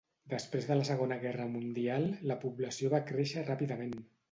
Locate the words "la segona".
0.79-1.17